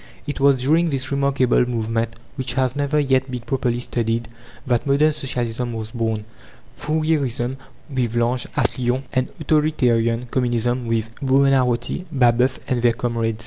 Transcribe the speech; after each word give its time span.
It 0.25 0.39
was 0.39 0.57
during 0.63 0.89
this 0.89 1.11
remarkable 1.11 1.63
movement, 1.67 2.15
which 2.35 2.55
has 2.55 2.75
never 2.75 2.99
yet 2.99 3.29
been 3.29 3.41
properly 3.41 3.77
studied, 3.77 4.29
that 4.65 4.87
modern 4.87 5.13
Socialism 5.13 5.73
was 5.73 5.91
born 5.91 6.25
Fourierism 6.75 7.57
with 7.87 8.15
L'Ange, 8.15 8.47
at 8.55 8.79
Lyons, 8.79 9.05
and 9.13 9.29
authoritarian 9.39 10.25
Communism 10.25 10.87
with 10.87 11.13
Buonarroti, 11.21 12.05
Babeuf, 12.11 12.57
and 12.67 12.81
their 12.81 12.93
comrades. 12.93 13.39